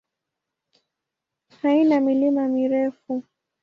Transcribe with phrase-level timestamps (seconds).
[1.59, 3.23] Haina milima mirefu.